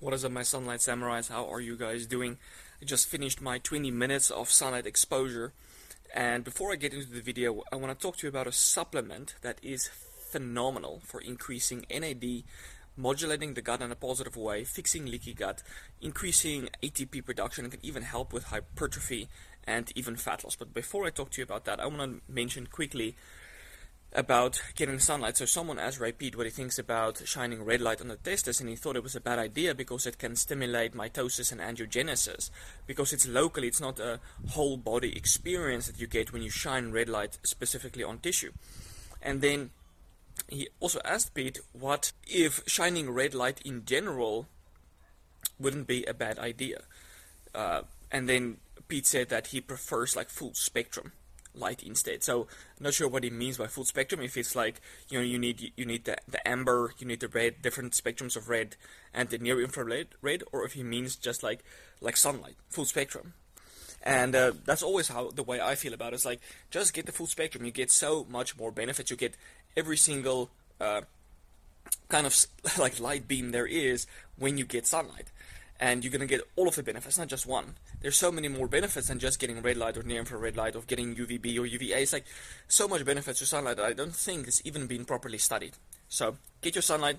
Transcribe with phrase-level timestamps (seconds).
[0.00, 1.28] What is up, my Sunlight Samurais?
[1.28, 2.38] How are you guys doing?
[2.80, 5.52] I just finished my 20 minutes of sunlight exposure,
[6.14, 8.52] and before I get into the video, I want to talk to you about a
[8.52, 9.90] supplement that is
[10.30, 12.44] phenomenal for increasing NAD,
[12.96, 15.62] modulating the gut in a positive way, fixing leaky gut,
[16.00, 19.28] increasing ATP production, and can even help with hypertrophy
[19.64, 20.56] and even fat loss.
[20.56, 23.16] But before I talk to you about that, I want to mention quickly
[24.12, 25.36] about getting sunlight.
[25.36, 28.60] So someone asked Ray Peat what he thinks about shining red light on the testes,
[28.60, 32.50] and he thought it was a bad idea because it can stimulate mitosis and angiogenesis.
[32.86, 34.20] Because it's locally, it's not a
[34.50, 38.52] whole body experience that you get when you shine red light specifically on tissue.
[39.22, 39.70] And then
[40.48, 44.48] he also asked Peat what if shining red light in general
[45.58, 46.82] wouldn't be a bad idea.
[47.54, 48.56] Uh, and then
[48.88, 51.12] Peat said that he prefers like full spectrum
[51.54, 52.22] light instead.
[52.22, 52.46] So
[52.78, 54.20] not sure what he means by full spectrum.
[54.20, 57.28] If it's like you know you need you need the, the amber, you need the
[57.28, 58.76] red, different spectrums of red,
[59.12, 61.64] and the near infrared red, or if he means just like
[62.00, 63.34] like sunlight, full spectrum.
[64.02, 66.16] And uh, that's always how the way I feel about it.
[66.16, 66.40] It's like
[66.70, 67.64] just get the full spectrum.
[67.64, 69.10] You get so much more benefits.
[69.10, 69.34] You get
[69.76, 71.02] every single uh,
[72.08, 72.34] kind of
[72.78, 74.06] like light beam there is
[74.38, 75.30] when you get sunlight
[75.80, 77.74] and you're going to get all of the benefits, not just one.
[78.02, 80.82] There's so many more benefits than just getting red light or near infrared light or
[80.82, 82.02] getting UVB or UVA.
[82.02, 82.26] It's like
[82.68, 85.72] so much benefits to sunlight that I don't think it's even been properly studied.
[86.06, 87.18] So get your sunlight,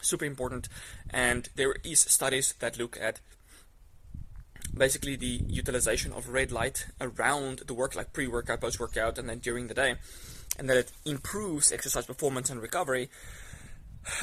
[0.00, 0.68] super important.
[1.10, 3.20] And there is studies that look at
[4.74, 9.68] basically the utilization of red light around the work, like pre-workout, post-workout, and then during
[9.68, 9.96] the day,
[10.58, 13.10] and that it improves exercise performance and recovery.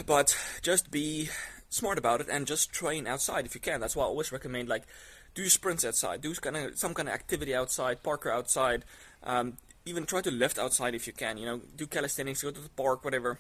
[0.06, 1.30] But just be
[1.72, 3.80] smart about it and just train outside if you can.
[3.80, 4.84] That's why I always recommend like
[5.34, 8.84] do sprints outside, do kind of some kind of activity outside, parkour outside,
[9.24, 11.38] um, even try to lift outside if you can.
[11.38, 13.40] You know, do calisthenics, go to the park, whatever.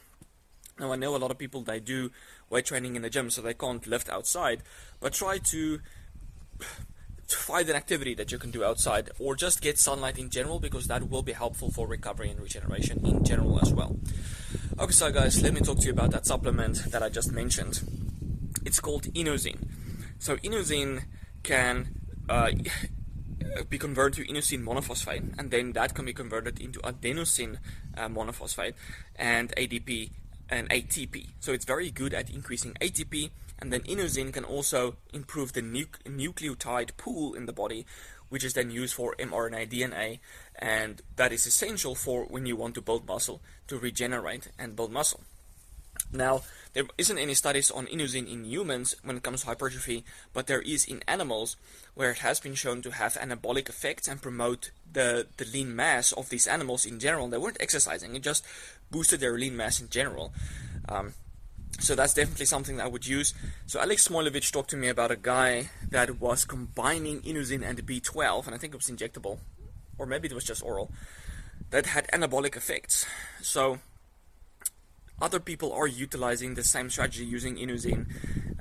[0.79, 2.09] Now I know a lot of people they do
[2.49, 4.63] weight training in the gym, so they can't lift outside,
[4.99, 5.79] but try to
[7.27, 10.87] find an activity that you can do outside or just get sunlight in general because
[10.87, 13.97] that will be helpful for recovery and regeneration in general as well.
[14.79, 18.00] Okay, so guys, let me talk to you about that supplement that I just mentioned.
[18.65, 19.67] It's called inosine.
[20.19, 21.03] So inosine
[21.43, 21.95] can
[22.29, 22.51] uh,
[23.69, 27.57] be converted to inosine monophosphate, and then that can be converted into adenosine
[27.97, 28.73] uh, monophosphate
[29.15, 30.11] and ADP
[30.49, 31.29] and ATP.
[31.39, 35.85] So it's very good at increasing ATP, and then inosine can also improve the nu-
[36.05, 37.85] nucleotide pool in the body,
[38.29, 40.19] which is then used for mRNA DNA,
[40.55, 44.91] and that is essential for when you want to build muscle to regenerate and build
[44.91, 45.21] muscle.
[46.13, 46.41] Now,
[46.73, 50.61] there isn't any studies on inosine in humans when it comes to hypertrophy, but there
[50.61, 51.57] is in animals
[51.95, 56.11] where it has been shown to have anabolic effects and promote the, the lean mass
[56.13, 57.27] of these animals in general.
[57.27, 58.45] They weren't exercising, it just
[58.89, 60.33] boosted their lean mass in general.
[60.87, 61.13] Um,
[61.79, 63.33] so that's definitely something that I would use.
[63.65, 68.45] So Alex Smolovich talked to me about a guy that was combining inosine and B12,
[68.45, 69.39] and I think it was injectable,
[69.97, 70.91] or maybe it was just oral,
[71.69, 73.05] that had anabolic effects.
[73.41, 73.79] So
[75.21, 78.07] other people are utilizing the same strategy using inosine,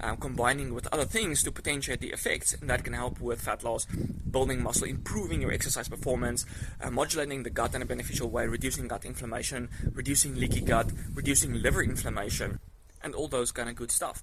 [0.00, 3.65] um, combining with other things to potentiate the effects, and that can help with fat
[3.65, 3.87] loss,
[4.31, 6.47] building muscle, improving your exercise performance,
[6.81, 11.54] uh, modulating the gut in a beneficial way, reducing gut inflammation, reducing leaky gut, reducing
[11.62, 12.59] liver inflammation,
[13.03, 14.22] and all those kind of good stuff.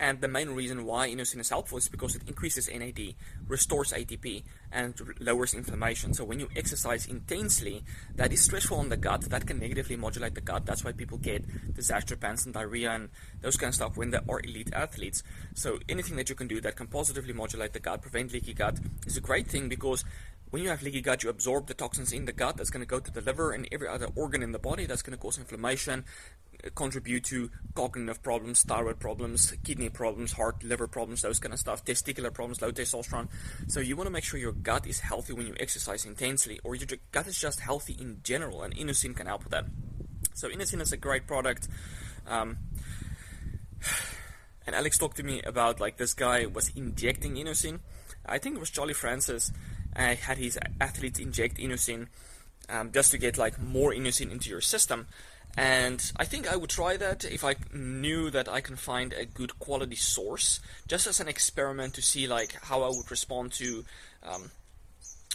[0.00, 3.14] And the main reason why inosine is helpful is because it increases NAD,
[3.48, 6.14] restores ATP, and lowers inflammation.
[6.14, 7.82] So when you exercise intensely,
[8.14, 9.22] that is stressful on the gut.
[9.22, 10.66] That can negatively modulate the gut.
[10.66, 13.08] That's why people get disaster pants and diarrhea and
[13.40, 15.24] those kind of stuff when they are elite athletes.
[15.54, 18.78] So anything that you can do that can positively modulate the gut, prevent leaky gut,
[19.04, 20.04] is a great thing because
[20.50, 22.56] when you have leaky gut, you absorb the toxins in the gut.
[22.56, 24.86] That's going to go to the liver and every other organ in the body.
[24.86, 26.04] That's going to cause inflammation,
[26.74, 31.84] contribute to cognitive problems, thyroid problems, kidney problems, heart, liver problems, those kind of stuff,
[31.84, 33.28] testicular problems, low testosterone.
[33.68, 36.74] So you want to make sure your gut is healthy when you exercise intensely, or
[36.74, 39.66] your gut is just healthy in general, and inosine can help with that.
[40.34, 41.68] So inosine is a great product.
[42.26, 42.58] Um,
[44.66, 47.80] and Alex talked to me about like this guy was injecting inosine.
[48.26, 49.52] I think it was Charlie Francis
[49.96, 52.08] uh, had his athletes inject inosine
[52.68, 55.06] um, just to get like more inosine into your system.
[55.58, 59.24] And I think I would try that if I knew that I can find a
[59.24, 63.84] good quality source, just as an experiment to see like how I would respond to
[64.22, 64.52] um,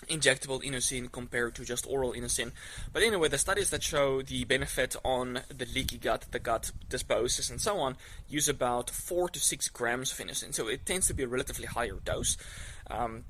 [0.07, 2.53] injectable inosine compared to just oral inosine.
[2.93, 7.49] But anyway, the studies that show the benefit on the leaky gut, the gut dysbiosis,
[7.51, 7.97] and so on,
[8.29, 10.53] use about four to six grams of inosine.
[10.53, 12.37] So it tends to be a relatively higher dose.
[12.89, 13.25] Um,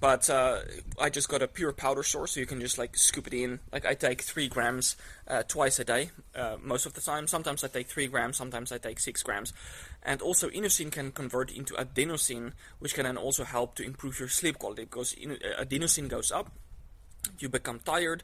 [0.00, 0.60] but uh,
[0.98, 3.60] I just got a pure powder source, so you can just like scoop it in.
[3.72, 4.96] Like I take three grams
[5.28, 7.26] uh, twice a day, uh, most of the time.
[7.26, 9.52] Sometimes I take three grams, sometimes I take six grams.
[10.02, 14.30] And also, inosine can convert into adenosine, which can then also help to improve your
[14.30, 16.50] sleep quality because adenosine goes up
[17.38, 18.22] you become tired,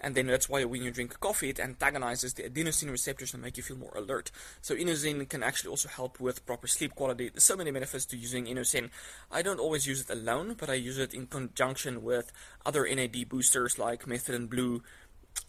[0.00, 3.56] and then that's why when you drink coffee, it antagonizes the adenosine receptors and make
[3.56, 4.30] you feel more alert.
[4.60, 7.28] So inosine can actually also help with proper sleep quality.
[7.28, 8.90] There's so many benefits to using inosine.
[9.30, 12.32] I don't always use it alone, but I use it in conjunction with
[12.64, 14.82] other NAD boosters like methylene blue,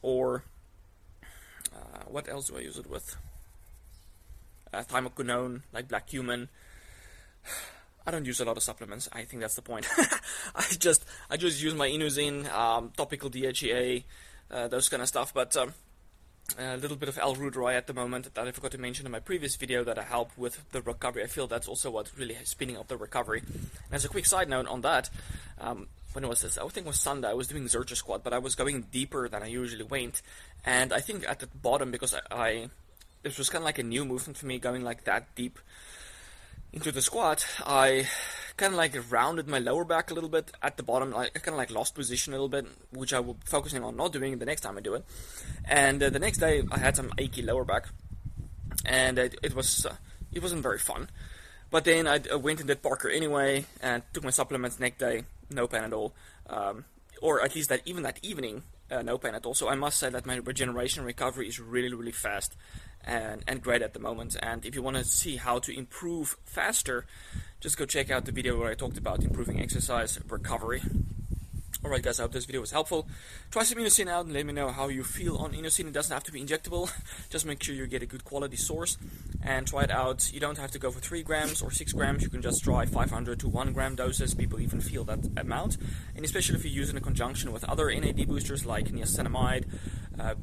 [0.01, 0.43] or
[1.73, 3.15] uh, what else do I use it with?
[4.73, 6.49] Uh, thymoquinone, like black cumin.
[8.09, 9.07] I don't use a lot of supplements.
[9.13, 9.85] I think that's the point.
[10.55, 14.03] I just I just use my inosine, um, topical DHEA,
[14.49, 15.31] uh, those kind of stuff.
[15.31, 15.75] But um,
[16.57, 19.19] a little bit of L-Reuteri at the moment that I forgot to mention in my
[19.19, 21.21] previous video that I help with the recovery.
[21.21, 23.43] I feel that's also what really speeding up the recovery.
[23.45, 25.11] And as a quick side note on that,
[25.61, 26.57] um, when was this?
[26.57, 27.29] I think it was Sunday.
[27.29, 30.23] I was doing Zercher squat, but I was going deeper than I usually went.
[30.65, 32.69] And I think at the bottom, because I, I
[33.21, 35.59] this was kind of like a new movement for me, going like that deep
[36.71, 38.07] into the squat, I
[38.57, 41.15] kind of like rounded my lower back a little bit at the bottom.
[41.15, 43.95] I kind of like lost position a little bit, which I will be focusing on
[43.95, 45.05] not doing the next time I do it.
[45.65, 47.87] And uh, the next day, I had some achy lower back,
[48.85, 49.95] and it, it was uh,
[50.31, 51.09] it wasn't very fun.
[51.71, 55.67] But then I, went and did parkour anyway, and took my supplements next day, no
[55.67, 56.13] pain at all,
[56.49, 56.85] um,
[57.21, 59.53] or at least that even that evening, uh, no pain at all.
[59.53, 62.55] So I must say that my regeneration recovery is really really fast
[63.09, 64.37] and, and great at the moment.
[64.41, 67.05] And if you want to see how to improve faster,
[67.59, 70.83] just go check out the video where I talked about improving exercise recovery.
[71.83, 73.07] Alright guys, I hope this video was helpful.
[73.51, 75.87] Try some inosine out and let me know how you feel on inosine.
[75.87, 76.91] It doesn't have to be injectable.
[77.29, 78.97] Just make sure you get a good quality source
[79.41, 80.31] and try it out.
[80.31, 82.21] You don't have to go for 3 grams or 6 grams.
[82.21, 84.35] You can just try 500 to 1 gram doses.
[84.35, 85.77] People even feel that amount.
[86.15, 89.65] And especially if you use it in conjunction with other NAD boosters like niacinamide,
[90.19, 90.35] uh,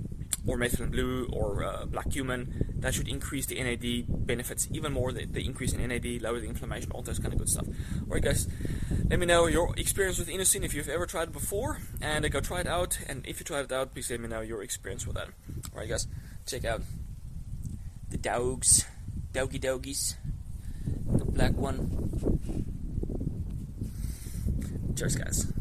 [0.46, 5.12] or methylene blue or uh, black cumin, that should increase the NAD benefits even more.
[5.12, 7.66] The, the, increase in NAD, lower the inflammation, all those kind of good stuff.
[8.02, 8.48] Alright, guys,
[9.08, 12.28] let me know your experience with inosine if you've ever tried it before, and uh,
[12.28, 12.98] go try it out.
[13.08, 15.28] And if you tried it out, please let me know your experience with that.
[15.72, 16.06] Alright, guys,
[16.46, 16.82] check out
[18.08, 18.84] the dogs,
[19.32, 20.16] doggy doggies,
[21.06, 22.06] the black one.
[24.96, 25.52] Cheers, guys.